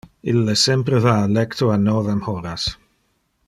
[0.31, 2.67] Ille sempre va al lecto a novem horas.